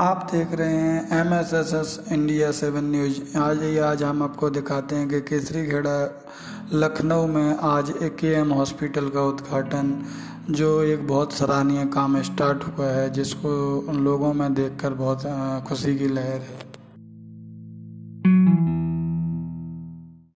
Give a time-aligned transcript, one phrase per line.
[0.00, 4.22] आप देख रहे हैं M S S S India seven news आज ही आज हम
[4.22, 5.96] आपको दिखाते हैं कि केसरी खेड़ा
[6.72, 9.92] लखनऊ में आज ए के एम हॉस्पिटल का उद्घाटन,
[10.50, 13.50] जो एक बहुत सराहनीय काम स्टार्ट हुआ है, जिसको
[14.00, 16.58] लोगों में देखकर बहुत खुशी की लहर है।